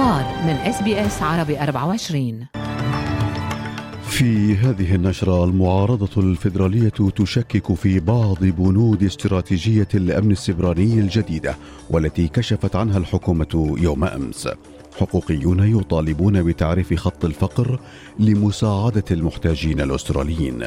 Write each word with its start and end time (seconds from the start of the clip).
الأخبار 0.00 0.44
من 0.44 0.54
SBS 0.54 1.22
عربي 1.22 1.60
24 1.60 2.46
في 4.02 4.56
هذه 4.56 4.94
النشرة 4.94 5.44
المعارضة 5.44 6.22
الفيدرالية 6.22 6.92
تشكك 7.16 7.74
في 7.74 8.00
بعض 8.00 8.36
بنود 8.40 9.02
استراتيجية 9.02 9.88
الأمن 9.94 10.30
السيبراني 10.30 10.94
الجديدة 11.00 11.56
والتي 11.90 12.28
كشفت 12.28 12.76
عنها 12.76 12.98
الحكومة 12.98 13.76
يوم 13.80 14.04
أمس. 14.04 14.48
حقوقيون 15.00 15.78
يطالبون 15.80 16.42
بتعريف 16.42 16.94
خط 16.94 17.24
الفقر 17.24 17.80
لمساعدة 18.18 19.04
المحتاجين 19.10 19.80
الأستراليين. 19.80 20.66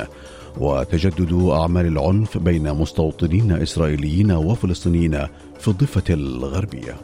وتجدد 0.58 1.34
أعمال 1.52 1.86
العنف 1.86 2.38
بين 2.38 2.74
مستوطنين 2.74 3.52
إسرائيليين 3.52 4.32
وفلسطينيين 4.32 5.28
في 5.60 5.68
الضفة 5.68 6.14
الغربية. 6.14 6.96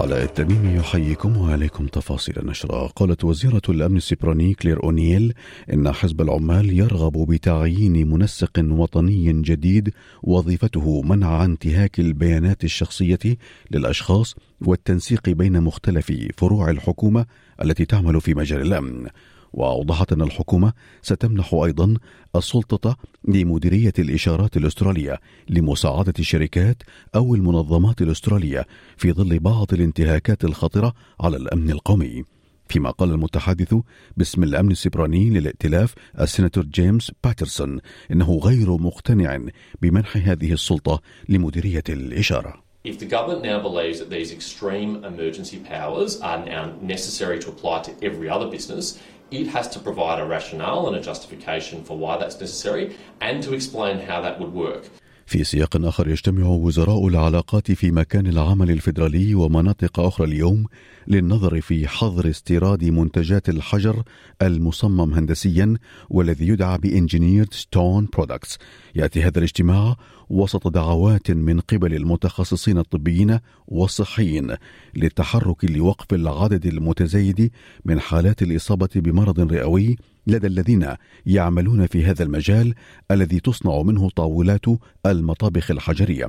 علاء 0.00 0.22
التميمي 0.24 0.78
يحييكم 0.78 1.36
وعليكم 1.36 1.86
تفاصيل 1.86 2.38
النشرة. 2.38 2.86
قالت 2.86 3.24
وزيرة 3.24 3.62
الأمن 3.68 3.96
السيبراني 3.96 4.54
كلير 4.54 4.84
أونيل 4.84 5.34
إن 5.72 5.92
حزب 5.92 6.20
العمال 6.20 6.78
يرغب 6.78 7.12
بتعيين 7.12 8.10
منسق 8.10 8.64
وطني 8.70 9.42
جديد 9.42 9.92
وظيفته 10.22 11.02
منع 11.02 11.44
انتهاك 11.44 12.00
البيانات 12.00 12.64
الشخصية 12.64 13.36
للأشخاص 13.70 14.34
والتنسيق 14.60 15.28
بين 15.28 15.62
مختلف 15.62 16.12
فروع 16.36 16.70
الحكومة 16.70 17.26
التي 17.62 17.84
تعمل 17.84 18.20
في 18.20 18.34
مجال 18.34 18.60
الأمن. 18.60 19.06
وأوضحت 19.52 20.12
أن 20.12 20.22
الحكومة 20.22 20.72
ستمنح 21.02 21.54
أيضا 21.54 21.94
السلطة 22.36 22.96
لمديرية 23.28 23.92
الإشارات 23.98 24.56
الأسترالية 24.56 25.20
لمساعدة 25.48 26.14
الشركات 26.18 26.82
أو 27.14 27.34
المنظمات 27.34 28.02
الأسترالية 28.02 28.66
في 28.96 29.12
ظل 29.12 29.38
بعض 29.38 29.66
الانتهاكات 29.72 30.44
الخطرة 30.44 30.94
على 31.20 31.36
الأمن 31.36 31.70
القومي. 31.70 32.24
فيما 32.68 32.90
قال 32.90 33.10
المتحدث 33.10 33.74
باسم 34.16 34.42
الأمن 34.42 34.70
السبراني 34.70 35.30
للائتلاف 35.30 35.94
السيناتور 36.20 36.64
جيمس 36.64 37.12
باترسون 37.24 37.80
إنه 38.12 38.38
غير 38.38 38.76
مقتنع 38.76 39.38
بمنح 39.82 40.16
هذه 40.16 40.52
السلطة 40.52 41.00
لمديرية 41.28 41.84
الإشارة. 41.88 42.70
If 42.82 42.98
the 42.98 43.04
government 43.04 43.42
now 43.42 43.60
believes 43.60 43.98
that 43.98 44.08
these 44.08 44.32
extreme 44.32 45.04
emergency 45.04 45.58
powers 45.58 46.18
are 46.22 46.42
now 46.46 46.72
necessary 46.80 47.38
to 47.40 47.50
apply 47.50 47.82
to 47.82 47.92
every 48.02 48.28
other 48.30 48.48
business, 48.56 48.98
it 49.30 49.46
has 49.46 49.68
to 49.68 49.78
provide 49.78 50.20
a 50.20 50.24
rationale 50.24 50.88
and 50.88 50.96
a 50.96 51.00
justification 51.00 51.84
for 51.84 51.96
why 51.96 52.16
that's 52.16 52.40
necessary 52.40 52.96
and 53.20 53.42
to 53.42 53.54
explain 53.54 53.98
how 53.98 54.20
that 54.20 54.40
would 54.40 54.52
work. 54.52 54.88
في 55.30 55.44
سياق 55.44 55.76
آخر 55.86 56.08
يجتمع 56.08 56.46
وزراء 56.46 57.08
العلاقات 57.08 57.72
في 57.72 57.90
مكان 57.90 58.26
العمل 58.26 58.70
الفيدرالي 58.70 59.34
ومناطق 59.34 60.00
أخرى 60.00 60.26
اليوم 60.26 60.66
للنظر 61.08 61.60
في 61.60 61.88
حظر 61.88 62.30
استيراد 62.30 62.84
منتجات 62.84 63.48
الحجر 63.48 64.02
المصمم 64.42 65.14
هندسيا 65.14 65.76
والذي 66.08 66.48
يدعى 66.48 66.78
ب 66.78 66.85
engineered 66.85 67.54
stone 67.54 68.08
products 68.12 68.58
يأتي 68.94 69.22
هذا 69.22 69.38
الاجتماع 69.38 69.96
وسط 70.30 70.68
دعوات 70.68 71.30
من 71.30 71.60
قبل 71.60 71.94
المتخصصين 71.94 72.78
الطبيين 72.78 73.38
والصحيين 73.68 74.56
للتحرك 74.94 75.64
لوقف 75.64 76.14
العدد 76.14 76.66
المتزايد 76.66 77.50
من 77.84 78.00
حالات 78.00 78.42
الإصابة 78.42 78.88
بمرض 78.94 79.52
رئوي 79.52 79.96
لدى 80.30 80.46
الذين 80.46 80.86
يعملون 81.26 81.86
في 81.86 82.04
هذا 82.04 82.22
المجال 82.24 82.74
الذي 83.10 83.40
تصنع 83.40 83.82
منه 83.82 84.10
طاولات 84.10 84.64
المطابخ 85.06 85.70
الحجرية. 85.70 86.26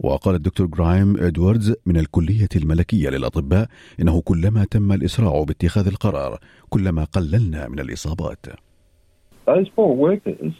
وقال 0.00 0.34
الدكتور 0.34 0.66
جرايم 0.66 1.16
إدواردز 1.16 1.74
من 1.86 1.96
الكلية 1.96 2.48
الملكية 2.56 3.08
للأطباء 3.10 3.68
إنه 4.00 4.20
كلما 4.20 4.64
تم 4.64 4.92
الإسراع 4.92 5.42
باتخاذ 5.42 5.86
القرار 5.86 6.38
كلما 6.68 7.04
قللنا 7.04 7.68
من 7.68 7.80
الإصابات. 7.80 8.46
Those 9.46 9.68
poor 9.76 9.94
workers 9.96 10.52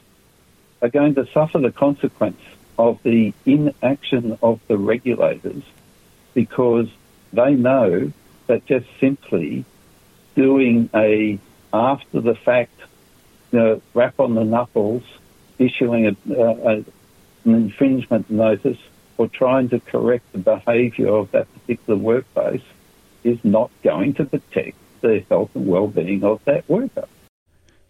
are 0.83 0.89
going 0.89 1.15
to 1.15 1.25
suffer 1.35 1.59
the 1.59 1.73
consequence 1.73 2.43
of 2.79 2.99
the 3.03 3.33
inaction 3.45 4.39
of 4.43 4.61
the 4.69 4.79
regulators 4.79 5.63
because 6.35 6.89
they 7.33 7.53
know 7.55 8.13
that 8.47 8.65
just 8.67 8.87
simply 9.01 9.65
doing 10.35 10.89
a 10.95 11.39
after 11.73 12.21
the 12.21 12.35
fact 12.35 12.73
you 13.53 13.59
know, 13.59 13.83
rap 13.95 14.21
on 14.21 14.35
the 14.35 14.45
knuckles, 14.45 15.03
issuing 15.59 16.07
a, 16.07 16.17
a, 16.35 16.73
an 16.75 16.85
infringement 17.45 18.31
notice 18.31 18.79
or 19.17 19.29
trying 19.29 19.69
to 19.71 19.81
correct 19.81 20.33
the 20.33 20.39
behaviour 20.39 21.09
of 21.09 21.31
that 21.33 21.53
particular 21.55 21.99
workplace 21.99 22.63
is 23.25 23.39
not 23.45 23.71
going 23.83 24.15
to 24.15 24.25
protect 24.25 24.77
the 25.01 25.25
health 25.29 25.51
and 25.55 25.67
well-being 25.67 26.23
of 26.25 26.45
that 26.45 26.69
worker. 26.69 27.07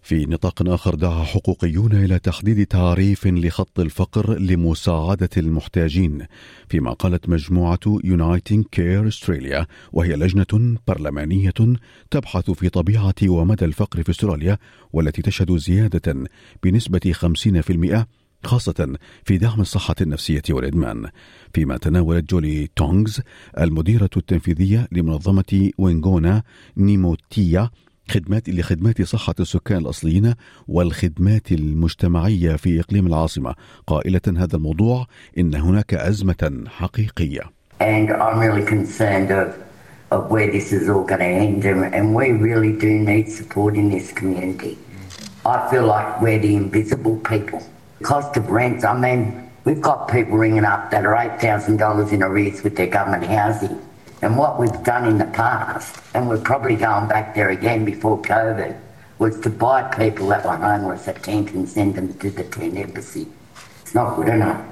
في 0.03 0.27
نطاق 0.27 0.69
آخر 0.69 0.95
دعا 0.95 1.25
حقوقيون 1.25 1.93
إلى 1.93 2.19
تحديد 2.19 2.67
تعريف 2.67 3.27
لخط 3.27 3.81
الفقر 3.81 4.39
لمساعدة 4.39 5.29
المحتاجين 5.37 6.27
فيما 6.69 6.93
قالت 6.93 7.29
مجموعة 7.29 7.81
يونايتنج 8.05 8.65
كير 8.73 9.09
استراليا 9.09 9.67
وهي 9.93 10.17
لجنة 10.17 10.77
برلمانية 10.89 11.55
تبحث 12.11 12.51
في 12.51 12.69
طبيعة 12.69 13.15
ومدى 13.23 13.65
الفقر 13.65 14.03
في 14.03 14.11
أستراليا 14.11 14.59
والتي 14.93 15.23
تشهد 15.23 15.57
زيادة 15.57 16.29
بنسبة 16.63 17.13
50% 17.13 18.05
خاصة 18.45 18.97
في 19.25 19.39
دعم 19.39 19.61
الصحة 19.61 19.95
النفسية 20.01 20.43
والإدمان. 20.51 21.09
فيما 21.55 21.77
تناولت 21.77 22.31
جولي 22.31 22.69
تونغز 22.77 23.21
المديرة 23.59 24.11
التنفيذية 24.17 24.89
لمنظمة 24.93 25.71
وينونغا 25.79 26.43
نيموتيا 26.77 27.71
خدمات 28.11 28.49
لخدمات 28.49 29.03
صحة 29.03 29.35
السكان 29.41 29.79
الأصليين 29.79 30.35
والخدمات 30.69 31.53
المجتمعية 31.53 32.57
في 32.57 32.81
إقليم 32.81 33.07
العاصمة 33.07 33.55
قائلة 33.87 34.21
هذا 34.29 34.57
الموضوع 34.57 35.07
إن 35.39 35.55
هناك 35.55 35.95
أزمة 35.95 36.65
حقيقية 36.69 37.41
And 37.81 38.11
I'm 38.11 38.39
really 38.41 38.65
concerned 38.65 39.31
of, 39.31 39.55
of 40.11 40.31
where 40.31 40.51
this 40.51 40.73
is 40.73 40.89
all 40.89 41.05
going 41.05 41.21
to 41.21 41.33
end 41.47 41.65
and, 41.65 42.15
we 42.15 42.33
really 42.33 42.73
do 42.73 42.93
need 43.11 43.31
support 43.31 43.77
in 43.77 43.89
this 43.89 44.11
community. 44.13 44.77
I 45.47 45.71
feel 45.71 45.87
like 45.87 46.21
we're 46.21 46.41
the 46.41 46.57
invisible 46.57 47.17
people. 47.19 47.63
Cost 48.03 48.37
of 48.37 48.51
rent, 48.51 48.85
I 48.85 48.95
mean, 48.99 49.51
we've 49.65 49.81
got 49.81 50.09
people 50.09 50.37
ringing 50.39 50.65
up 50.65 50.91
that 50.91 51.05
are 51.07 51.15
$8,000 51.15 52.13
in 52.13 52.23
arrears 52.23 52.65
with 52.65 52.75
their 52.77 52.89
government 52.89 53.25
housing. 53.25 53.79
And 54.21 54.37
what 54.37 54.59
we've 54.59 54.83
done 54.83 55.05
in 55.07 55.19
the 55.19 55.31
past, 55.43 56.01
and 56.15 56.29
we're 56.29 56.45
probably 56.51 56.77
going 56.77 57.07
back 57.09 57.35
there 57.37 57.51
again 57.51 57.85
before 57.85 58.21
COVID, 58.21 58.77
was 59.19 59.39
to 59.41 59.51
buy 59.51 59.83
people 59.83 60.27
that 60.29 60.45
were 60.45 60.57
homeless 60.57 61.07
a 61.07 61.13
tent 61.13 61.53
and 61.53 61.69
send 61.69 61.95
them 61.95 62.09
to 62.15 62.31
the 62.31 62.45
tent 62.45 62.77
embassy. 62.77 63.27
It's 63.83 63.95
not 63.95 64.17
good 64.17 64.29
enough. 64.29 64.65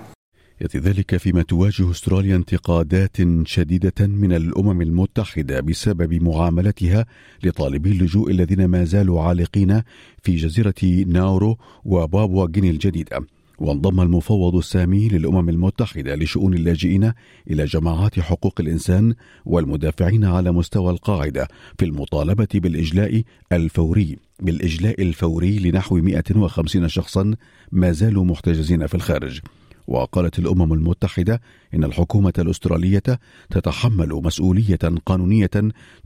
يأتي 0.60 0.78
ذلك 0.78 1.16
فيما 1.16 1.42
تواجه 1.42 1.90
استراليا 1.90 2.36
انتقادات 2.36 3.16
شديدة 3.44 4.06
من 4.06 4.32
الأمم 4.32 4.82
المتحدة 4.82 5.60
بسبب 5.60 6.22
معاملتها 6.22 7.06
لطالبي 7.42 7.90
اللجوء 7.90 8.30
الذين 8.30 8.64
ما 8.64 8.84
زالوا 8.84 9.22
عالقين 9.22 9.82
في 10.22 10.36
جزيرة 10.36 11.04
ناورو 11.06 11.58
وبابوا 11.84 12.46
غيني 12.54 12.70
الجديدة 12.70 13.26
وانضم 13.58 14.00
المفوض 14.00 14.54
السامي 14.54 15.08
للأمم 15.08 15.48
المتحدة 15.48 16.14
لشؤون 16.14 16.54
اللاجئين 16.54 17.12
إلى 17.50 17.64
جماعات 17.64 18.20
حقوق 18.20 18.60
الإنسان 18.60 19.14
والمدافعين 19.44 20.24
على 20.24 20.52
مستوى 20.52 20.90
القاعدة 20.90 21.48
في 21.78 21.84
المطالبة 21.84 22.48
بالإجلاء 22.54 23.22
الفوري 23.52 24.18
بالإجلاء 24.40 25.02
الفوري 25.02 25.58
لنحو 25.58 25.96
150 25.96 26.88
شخصا 26.88 27.34
ما 27.72 27.92
زالوا 27.92 28.24
محتجزين 28.24 28.86
في 28.86 28.94
الخارج. 28.94 29.40
وقالت 29.86 30.38
الأمم 30.38 30.72
المتحدة 30.72 31.40
إن 31.76 31.84
الحكومة 31.84 32.32
الأسترالية 32.38 33.02
تتحمل 33.50 34.08
مسؤولية 34.08 34.78
قانونية 35.06 35.50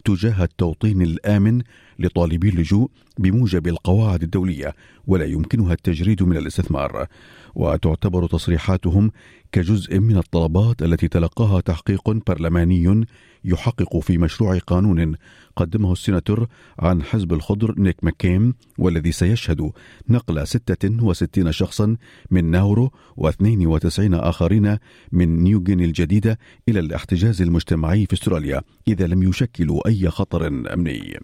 تجاه 0.05 0.45
التوطين 0.45 1.03
الآمن 1.03 1.63
لطالبي 1.99 2.49
اللجوء 2.49 2.91
بموجب 3.19 3.67
القواعد 3.67 4.23
الدولية 4.23 4.75
ولا 5.07 5.25
يمكنها 5.25 5.73
التجريد 5.73 6.23
من 6.23 6.37
الاستثمار. 6.37 7.07
وتعتبر 7.55 8.27
تصريحاتهم 8.27 9.11
كجزء 9.53 9.99
من 9.99 10.17
الطلبات 10.17 10.83
التي 10.83 11.09
تلقاها 11.09 11.61
تحقيق 11.61 12.11
برلماني 12.11 13.07
يحقق 13.45 13.99
في 13.99 14.19
مشروع 14.19 14.59
قانون. 14.59 15.17
قدمه 15.57 15.93
السيناتور 15.93 16.47
عن 16.79 17.03
حزب 17.03 17.33
الخضر 17.33 17.75
نيك 17.79 18.05
ماكيم 18.05 18.55
والذي 18.79 19.13
سيشهد 19.13 19.71
نقل 20.09 20.47
66 20.47 21.53
شخصا 21.53 21.97
من 22.31 22.51
ناورو 22.51 22.91
و92 23.21 23.99
آخرين 23.99 24.79
من 25.13 25.45
نيوغيني 25.61 25.85
الجديدة 25.85 26.39
إلى 26.69 26.81
الاحتجاز 26.81 27.43
المجتمعي 27.43 28.07
في 28.07 28.13
أستراليا 28.13 28.63
إذا 28.89 29.07
لم 29.07 29.23
يشكلوا 29.23 29.89
أي 29.89 30.11
خطر 30.11 30.47
أمني. 30.47 31.21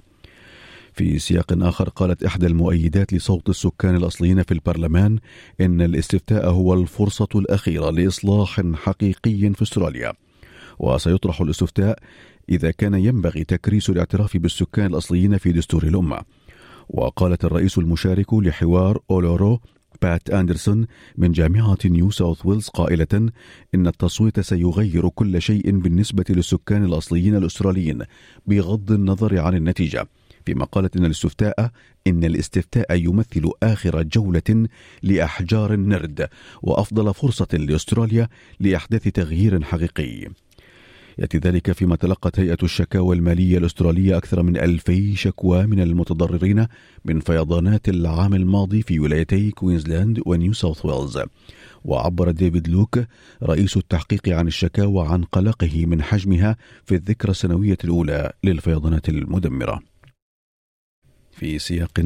في 0.93 1.19
سياق 1.19 1.53
آخر 1.53 1.89
قالت 1.89 2.25
إحدى 2.25 2.47
المؤيدات 2.47 3.13
لصوت 3.13 3.49
السكان 3.49 3.97
الأصليين 3.97 4.43
في 4.43 4.53
البرلمان 4.53 5.19
إن 5.61 5.81
الاستفتاء 5.81 6.51
هو 6.51 6.75
الفرصة 6.75 7.29
الأخيرة 7.35 7.91
لإصلاح 7.91 8.61
حقيقي 8.75 9.55
في 9.55 9.63
أستراليا 9.63 10.13
وسيطرح 10.79 11.41
الاستفتاء 11.41 11.99
إذا 12.49 12.71
كان 12.71 12.95
ينبغي 12.95 13.45
تكريس 13.45 13.91
الاعتراف 13.91 14.37
بالسكان 14.37 14.87
الأصليين 14.87 15.39
في 15.39 15.53
دستور 15.53 15.83
الأمة 15.83 16.19
وقالت 16.89 17.45
الرئيس 17.45 17.79
المشارك 17.79 18.35
لحوار 18.35 18.99
أولورو 19.11 19.61
بات 20.03 20.31
أندرسون 20.31 20.87
من 21.17 21.33
جامعة 21.33 21.79
نيو 21.85 22.11
ساوث 22.11 22.47
ويلز 22.47 22.69
قائلة 22.69 23.31
إن 23.75 23.87
التصويت 23.87 24.41
سيغير 24.41 25.09
كل 25.09 25.43
شيء 25.43 25.71
بالنسبة 25.79 26.25
للسكان 26.29 26.85
الأصليين 26.85 27.37
الأستراليين 27.37 28.03
بغض 28.47 28.93
النظر 28.93 29.39
عن 29.39 29.55
النتيجة 29.55 30.09
فيما 30.47 30.65
قالت 30.65 30.97
إن 30.97 31.05
الاستفتاء 31.05 31.71
إن 32.07 32.25
الاستفتاء 32.25 32.95
يمثل 32.95 33.51
آخر 33.63 34.03
جولة 34.03 34.69
لأحجار 35.03 35.75
النرد 35.75 36.29
وأفضل 36.63 37.15
فرصة 37.15 37.49
لأستراليا 37.53 38.29
لإحداث 38.61 39.09
تغيير 39.09 39.63
حقيقي. 39.63 40.29
يأتي 41.19 41.39
ذلك 41.39 41.73
فيما 41.73 41.97
تلقت 41.97 42.41
هيئة 42.41 42.59
الشكاوى 42.63 43.17
المالية 43.17 43.59
الأسترالية 43.59 44.17
أكثر 44.17 44.43
من 44.43 44.57
ألفي 44.57 45.17
شكوى 45.17 45.67
من 45.67 45.81
المتضررين 45.81 46.67
من 47.05 47.21
فيضانات 47.21 47.89
العام 47.89 48.35
الماضي 48.35 48.83
في 48.83 49.01
ولايتي 49.01 49.51
كوينزلاند 49.51 50.23
ونيو 50.27 50.53
ساوث 50.53 50.85
ويلز. 50.87 51.19
وعبر 51.85 52.31
ديفيد 52.31 52.69
لوك 52.69 52.99
رئيس 53.43 53.77
التحقيق 53.77 54.29
عن 54.29 54.47
الشكاوى 54.47 55.09
عن 55.09 55.25
قلقه 55.25 55.87
من 55.87 56.03
حجمها 56.03 56.57
في 56.85 56.95
الذكرى 56.95 57.31
السنوية 57.31 57.79
الأولى 57.85 58.33
للفيضانات 58.45 59.09
المدمرة. 59.09 59.83
في 61.31 61.59
سياق 61.59 62.01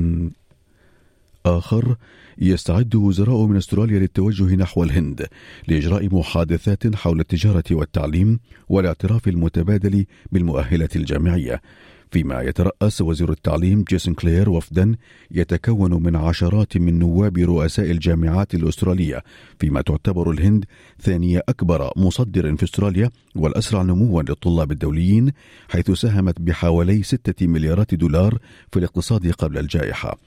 آخر 1.46 1.96
يستعد 2.38 2.94
وزراء 2.94 3.46
من 3.46 3.56
أستراليا 3.56 3.98
للتوجه 3.98 4.54
نحو 4.54 4.82
الهند 4.82 5.26
لإجراء 5.68 6.14
محادثات 6.14 6.96
حول 6.96 7.20
التجارة 7.20 7.64
والتعليم 7.70 8.40
والاعتراف 8.68 9.28
المتبادل 9.28 10.06
بالمؤهلات 10.32 10.96
الجامعية. 10.96 11.62
فيما 12.10 12.42
يترأس 12.42 13.00
وزير 13.00 13.30
التعليم 13.30 13.84
جيسون 13.90 14.14
كلير 14.14 14.50
وفدا 14.50 14.96
يتكون 15.30 16.02
من 16.02 16.16
عشرات 16.16 16.76
من 16.76 16.98
نواب 16.98 17.38
رؤساء 17.38 17.90
الجامعات 17.90 18.54
الأسترالية 18.54 19.22
فيما 19.58 19.80
تعتبر 19.80 20.30
الهند 20.30 20.64
ثاني 21.02 21.38
أكبر 21.38 21.92
مصدر 21.96 22.56
في 22.56 22.64
أستراليا 22.64 23.10
والأسرع 23.36 23.82
نموا 23.82 24.22
للطلاب 24.22 24.72
الدوليين 24.72 25.32
حيث 25.68 25.90
ساهمت 25.90 26.40
بحوالي 26.40 27.02
ستة 27.02 27.46
مليارات 27.46 27.94
دولار 27.94 28.38
في 28.72 28.78
الاقتصاد 28.78 29.30
قبل 29.30 29.58
الجائحة. 29.58 30.18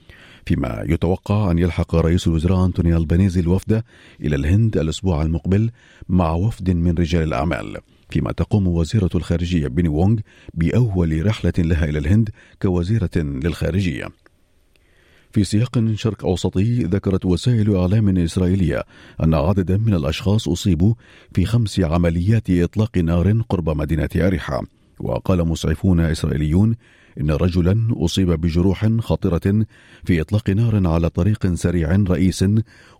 فيما 0.45 0.85
يتوقع 0.89 1.51
أن 1.51 1.59
يلحق 1.59 1.95
رئيس 1.95 2.27
الوزراء 2.27 2.65
أنتوني 2.65 2.97
البانيزي 2.97 3.39
الوفد 3.39 3.83
إلى 4.21 4.35
الهند 4.35 4.77
الأسبوع 4.77 5.21
المقبل 5.21 5.69
مع 6.09 6.31
وفد 6.31 6.69
من 6.69 6.91
رجال 6.91 7.23
الأعمال 7.23 7.77
فيما 8.09 8.31
تقوم 8.31 8.67
وزيرة 8.67 9.09
الخارجية 9.15 9.67
بيني 9.67 9.89
وونغ 9.89 10.19
بأول 10.53 11.25
رحلة 11.25 11.53
لها 11.57 11.85
إلى 11.85 11.99
الهند 11.99 12.29
كوزيرة 12.61 13.09
للخارجية. 13.15 14.07
في 15.31 15.43
سياق 15.43 15.93
شرق 15.95 16.25
أوسطي 16.25 16.83
ذكرت 16.83 17.25
وسائل 17.25 17.75
إعلام 17.75 18.17
إسرائيلية 18.17 18.83
أن 19.23 19.33
عددا 19.33 19.77
من 19.77 19.93
الأشخاص 19.93 20.47
أصيبوا 20.47 20.93
في 21.33 21.45
خمس 21.45 21.79
عمليات 21.79 22.49
إطلاق 22.49 22.97
نار 22.97 23.41
قرب 23.49 23.69
مدينة 23.69 24.09
أريحة 24.15 24.61
وقال 24.99 25.47
مسعفون 25.47 25.99
إسرائيليون 25.99 26.75
إن 27.19 27.31
رجلا 27.31 27.87
أصيب 27.91 28.31
بجروح 28.31 28.87
خطرة 28.99 29.65
في 30.05 30.21
إطلاق 30.21 30.49
نار 30.49 30.87
على 30.87 31.09
طريق 31.09 31.53
سريع 31.53 31.95
رئيس 31.95 32.45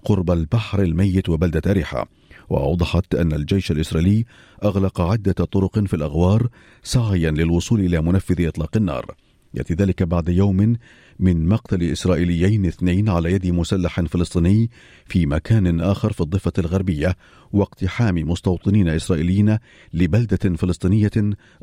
قرب 0.06 0.32
البحر 0.32 0.82
الميت 0.82 1.30
وبلدة 1.30 1.72
أريحة. 1.72 2.10
وأوضحت 2.50 3.16
أن 3.16 3.34
الجيش 3.34 3.72
الإسرائيلي 3.72 4.26
أغلق 4.64 5.02
عدة 5.02 5.32
طرق 5.32 5.80
في 5.80 5.94
الأغوار 5.94 6.48
سعيا 6.84 7.32
للوصول 7.32 7.80
إلى 7.80 8.02
منفذ 8.02 8.48
إطلاق 8.48 8.78
النار. 8.78 9.16
يأتي 9.54 9.74
ذلك 9.74 10.04
بعد 10.04 10.30
يوم 10.30 10.76
من 11.20 11.48
مقتل 11.48 11.84
إسرائيليين 11.84 12.66
اثنين 12.66 13.10
على 13.10 13.32
يد 13.32 13.48
مسلح 13.48 14.02
فلسطيني 14.02 14.70
في 15.06 15.26
مكان 15.26 15.82
آخر 15.82 16.14
في 16.14 16.22
الضفة 16.22 16.54
الغربية 16.58 17.16
واقتحام 17.52 18.16
مستوطنين 18.16 18.88
إسرائيليين 18.88 19.58
لبلدة 19.94 20.56
فلسطينية 20.56 21.12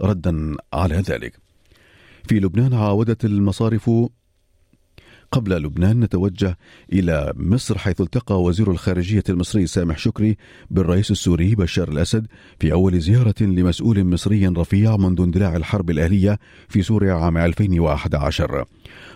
ردا 0.01 0.57
على 0.73 0.95
ذلك. 0.97 1.50
في 2.29 2.41
لبنان 2.41 2.75
عاودت 2.75 3.25
المصارف 3.25 3.91
قبل 5.33 5.63
لبنان 5.63 6.01
نتوجه 6.01 6.59
إلى 6.93 7.33
مصر 7.37 7.79
حيث 7.79 8.01
التقى 8.01 8.43
وزير 8.43 8.71
الخارجية 8.71 9.23
المصري 9.29 9.67
سامح 9.67 9.99
شكري 9.99 10.37
بالرئيس 10.71 11.11
السوري 11.11 11.55
بشار 11.55 11.89
الأسد 11.89 12.27
في 12.59 12.73
أول 12.73 13.01
زيارة 13.01 13.35
لمسؤول 13.41 14.05
مصري 14.05 14.47
رفيع 14.47 14.97
منذ 14.97 15.21
اندلاع 15.21 15.57
الحرب 15.57 15.91
الأهلية 15.91 16.39
في 16.69 16.83
سوريا 16.83 17.15
عام 17.15 17.39
2011 17.39 18.65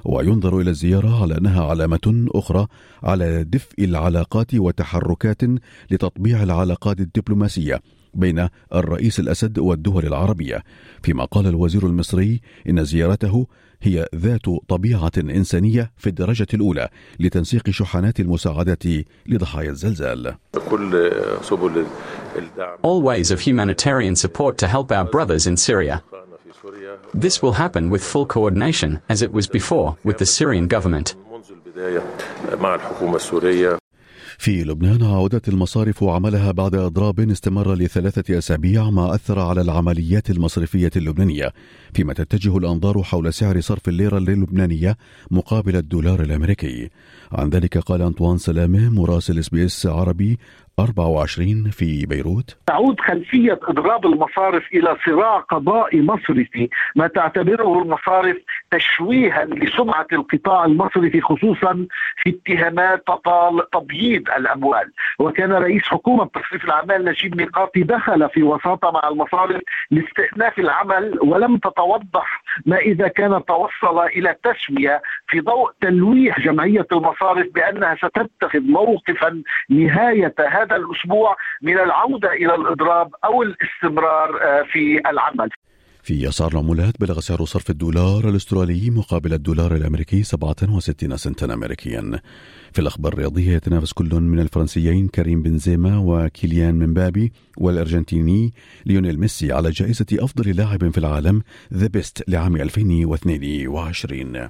وينظر 0.05 0.61
إلى 0.61 0.71
الزيارة 0.71 1.23
على 1.23 1.39
أنها 1.39 1.65
علامة 1.65 2.27
أخرى 2.35 2.67
على 3.03 3.45
دفء 3.45 3.85
العلاقات 3.85 4.55
وتحركات 4.55 5.43
لتطبيع 5.91 6.43
العلاقات 6.43 7.01
الدبلوماسية. 7.01 7.81
بين 8.15 8.49
الرئيس 8.75 9.21
الأسد 9.21 9.59
والدول 9.59 10.07
العربية 10.07 10.63
فيما 11.03 11.25
قال 11.25 11.47
الوزير 11.47 11.87
المصري 11.87 12.41
إن 12.69 12.85
زيارته 12.85 13.47
هي 13.83 14.09
ذات 14.15 14.47
طبيعة 14.69 15.13
إنسانية 15.19 15.93
في 15.97 16.07
الدرجة 16.07 16.47
الأولى 16.55 16.89
لتنسيق 17.21 17.71
شحنات 17.71 18.21
المساعدات 18.21 18.83
لضحايا 19.27 19.71
الزلزال 19.71 20.35
كل 20.71 21.13
سبل 21.43 21.85
الدعم 22.37 22.79
all 22.83 23.03
ways 23.03 23.31
of 23.31 23.41
humanitarian 23.41 24.17
support 24.17 24.59
to 24.59 24.67
help 24.69 24.93
our 24.93 25.05
brothers 25.05 25.47
in 25.47 25.57
Syria. 25.57 26.03
This 27.15 27.43
will 27.43 27.53
happen 27.53 27.91
with 27.91 28.03
full 28.03 28.27
coordination, 28.27 29.01
as 29.09 29.23
it 29.23 29.33
was 29.33 29.47
before 29.47 29.97
with 30.03 30.19
the 30.19 30.27
Syrian 30.27 30.67
government. 30.67 31.15
في 34.45 34.65
لبنان 34.65 35.03
عودت 35.03 35.49
المصارف 35.49 36.05
عملها 36.05 36.53
بعد 36.53 36.75
إضراب 36.75 37.31
استمر 37.31 37.75
لثلاثة 37.75 38.39
أسابيع 38.39 38.91
ما 38.91 39.15
أثر 39.15 39.39
على 39.39 39.61
العمليات 39.61 40.31
المصرفية 40.31 40.91
اللبنانية 40.97 41.53
فيما 41.95 42.13
تتجه 42.13 42.57
الأنظار 42.57 43.03
حول 43.03 43.35
سعر 43.35 43.61
صرف 43.61 43.89
الليرة 43.89 44.19
اللبنانية 44.19 44.97
مقابل 45.31 45.77
الدولار 45.77 46.23
الأمريكي. 46.23 46.91
عن 47.33 47.51
ذلك 47.51 47.79
قال 47.79 48.03
أنطوان 48.03 48.39
سلامة 48.39 48.89
مراسل 48.89 49.39
SBS 49.39 49.87
عربي 49.87 50.39
24 50.79 51.71
في 51.71 52.07
بيروت. 52.07 52.57
تعود 52.67 53.01
خلفية 53.01 53.61
إضراب 53.63 54.07
المصارف 54.07 54.65
إلى 54.75 54.97
صراع 55.07 55.39
قضائي 55.39 56.03
مصرفي 56.03 56.69
ما 56.97 57.07
تعتبره 57.07 57.83
المصارف 57.83 58.37
تشويها 58.71 59.45
لسمعة 59.45 60.07
القطاع 60.13 60.65
المصرفي 60.65 61.21
خصوصا 61.21 61.87
في 62.17 62.31
اتهامات 62.31 63.03
تطال 63.07 63.71
تبييض 63.71 64.23
الأموال. 64.31 64.93
وكان 65.19 65.53
رئيس 65.53 65.83
حكومة 65.83 66.25
تصريف 66.25 66.65
الأعمال 66.65 67.05
نجيب 67.05 67.37
ميقاتي 67.37 67.83
دخل 67.83 68.29
في 68.31 68.43
وساطة 68.43 68.91
مع 68.91 69.09
المصارف 69.09 69.63
لاستئناف 69.91 70.59
العمل 70.59 71.19
ولم 71.23 71.57
تتوضح 71.57 72.43
ما 72.67 72.77
إذا 72.77 73.09
كان 73.09 73.45
توصل 73.45 73.99
إلى 74.07 74.37
تسوية 74.43 75.03
في 75.29 75.41
ضوء 75.41 75.73
تلويح 75.81 76.41
جمعية 76.41 76.87
المصارف 76.93 77.47
بأنها 77.55 77.95
ستتخذ 77.95 78.61
موقفا 78.61 79.43
نهاية 79.71 80.35
هذا 80.39 80.77
الأسبوع 80.77 81.37
من 81.63 81.79
العودة 81.79 82.33
إلى 82.33 82.55
الإضراب 82.55 83.15
أو 83.25 83.43
الاستمرار 83.43 84.43
آه، 84.43 84.63
في 84.63 85.01
العمل. 85.11 85.51
في 86.05 86.29
أسعار 86.29 86.53
العملات 86.53 87.01
بلغ 87.01 87.21
سعر 87.21 87.45
صرف 87.45 87.71
الدولار 87.71 88.29
الأسترالي 88.29 88.91
مقابل 88.91 89.33
الدولار 89.33 89.77
الأمريكي 89.77 90.23
67 90.23 91.17
سنتا 91.17 91.55
أمريكيا. 91.55 92.21
في 92.73 92.79
الأخبار 92.79 93.13
الرياضية 93.13 93.53
يتنافس 93.53 93.93
كل 93.93 94.15
من 94.15 94.41
الفرنسيين 94.41 95.09
كريم 95.09 95.43
بنزيما 95.43 95.99
وكيليان 95.99 96.89
مبابي 96.89 97.33
والأرجنتيني 97.57 98.53
ليونيل 98.87 99.21
ميسي 99.21 99.53
على 99.53 99.71
جائزة 99.71 100.07
أفضل 100.13 100.57
لاعب 100.57 100.91
في 100.91 100.99
العالم 100.99 101.43
The 101.75 101.87
Best 101.87 102.25
لعام 102.29 102.57
2022 102.57 104.49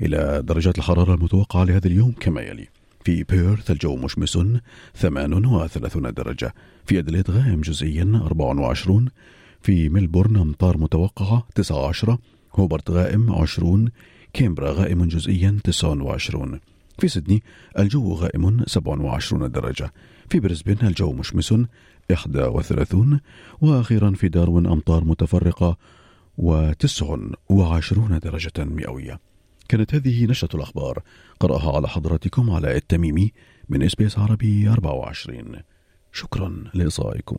إلى 0.00 0.42
درجات 0.44 0.78
الحرارة 0.78 1.14
المتوقعة 1.14 1.64
لهذا 1.64 1.86
اليوم 1.86 2.12
كما 2.20 2.40
يلي. 2.40 2.68
في 3.04 3.24
بيرث 3.24 3.70
الجو 3.70 3.96
مشمس 3.96 4.38
38 4.94 6.14
درجة. 6.14 6.54
في 6.86 6.98
أدليد 6.98 7.30
غائم 7.30 7.60
جزئيا 7.60 8.20
24 8.24 9.08
في 9.62 9.88
ملبورن 9.88 10.36
أمطار 10.36 10.78
متوقعة 10.78 11.46
19 11.54 12.18
هوبرت 12.54 12.90
غائم 12.90 13.32
20 13.32 13.88
كامبرا 14.32 14.72
غائم 14.72 15.04
جزئيا 15.04 15.58
29 15.64 16.60
في 16.98 17.08
سيدني 17.08 17.42
الجو 17.78 18.14
غائم 18.14 18.64
27 18.66 19.50
درجة. 19.50 19.92
في 20.28 20.40
بريسبن 20.40 20.86
الجو 20.86 21.12
مشمس 21.12 21.54
31 22.10 23.20
وأخيرا 23.60 24.10
في 24.10 24.28
داروين 24.28 24.66
أمطار 24.66 25.04
متفرقة 25.04 25.76
و29 26.40 28.18
درجة 28.22 28.52
مئوية. 28.58 29.20
كانت 29.68 29.94
هذه 29.94 30.26
نشرة 30.26 30.56
الأخبار. 30.56 31.02
قرأها 31.40 31.76
على 31.76 31.88
حضراتكم 31.88 32.50
علاء 32.50 32.76
التميمي 32.76 33.32
من 33.68 33.82
SBS 33.82 34.18
عربي 34.18 34.68
24 34.68 35.56
شكرا 36.12 36.64
لإصغائكم. 36.74 37.38